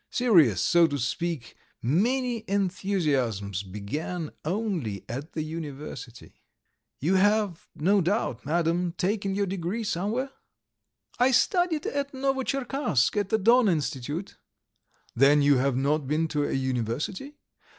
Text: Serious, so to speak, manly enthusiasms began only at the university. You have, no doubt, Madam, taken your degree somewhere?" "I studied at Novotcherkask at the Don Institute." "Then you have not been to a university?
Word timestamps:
Serious, 0.09 0.59
so 0.63 0.87
to 0.87 0.97
speak, 0.97 1.55
manly 1.79 2.43
enthusiasms 2.47 3.61
began 3.61 4.31
only 4.43 5.05
at 5.07 5.33
the 5.33 5.43
university. 5.43 6.41
You 6.99 7.17
have, 7.17 7.67
no 7.75 8.01
doubt, 8.01 8.43
Madam, 8.43 8.93
taken 8.93 9.35
your 9.35 9.45
degree 9.45 9.83
somewhere?" 9.83 10.31
"I 11.19 11.29
studied 11.29 11.85
at 11.85 12.13
Novotcherkask 12.15 13.15
at 13.15 13.29
the 13.29 13.37
Don 13.37 13.69
Institute." 13.69 14.39
"Then 15.15 15.43
you 15.43 15.57
have 15.57 15.75
not 15.77 16.07
been 16.07 16.27
to 16.29 16.45
a 16.45 16.51
university? 16.53 17.35